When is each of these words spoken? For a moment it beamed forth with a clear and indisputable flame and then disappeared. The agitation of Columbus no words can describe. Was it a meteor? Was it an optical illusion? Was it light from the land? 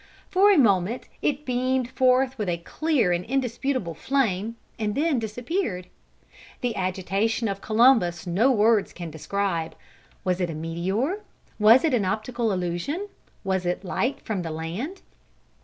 For 0.31 0.51
a 0.51 0.57
moment 0.57 1.07
it 1.21 1.45
beamed 1.45 1.91
forth 1.91 2.35
with 2.39 2.49
a 2.49 2.57
clear 2.57 3.11
and 3.11 3.23
indisputable 3.23 3.93
flame 3.93 4.55
and 4.79 4.95
then 4.95 5.19
disappeared. 5.19 5.89
The 6.61 6.75
agitation 6.75 7.47
of 7.47 7.61
Columbus 7.61 8.25
no 8.25 8.49
words 8.51 8.93
can 8.93 9.11
describe. 9.11 9.75
Was 10.23 10.41
it 10.41 10.49
a 10.49 10.55
meteor? 10.55 11.21
Was 11.59 11.83
it 11.83 11.93
an 11.93 12.03
optical 12.05 12.51
illusion? 12.51 13.09
Was 13.43 13.63
it 13.63 13.83
light 13.83 14.19
from 14.21 14.41
the 14.41 14.49
land? 14.49 15.03